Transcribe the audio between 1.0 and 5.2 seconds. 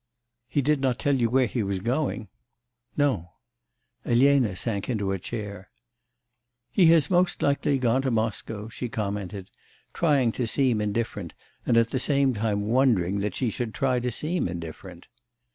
you where he was going?' 'No.' Elena sank into a